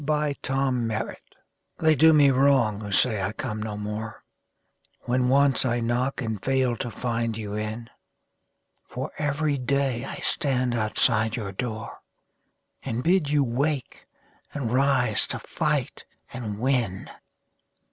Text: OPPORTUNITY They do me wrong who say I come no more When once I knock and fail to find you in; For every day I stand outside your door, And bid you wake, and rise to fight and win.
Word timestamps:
OPPORTUNITY 0.09 1.13
They 1.77 1.93
do 1.93 2.11
me 2.11 2.31
wrong 2.31 2.79
who 2.81 2.91
say 2.91 3.21
I 3.21 3.33
come 3.33 3.61
no 3.61 3.77
more 3.77 4.23
When 5.01 5.29
once 5.29 5.63
I 5.63 5.79
knock 5.79 6.23
and 6.23 6.43
fail 6.43 6.75
to 6.77 6.89
find 6.89 7.37
you 7.37 7.53
in; 7.53 7.87
For 8.89 9.11
every 9.19 9.59
day 9.59 10.03
I 10.05 10.15
stand 10.21 10.73
outside 10.73 11.35
your 11.35 11.51
door, 11.51 12.01
And 12.81 13.03
bid 13.03 13.29
you 13.29 13.43
wake, 13.43 14.07
and 14.55 14.71
rise 14.71 15.27
to 15.27 15.37
fight 15.39 16.05
and 16.33 16.57
win. 16.57 17.07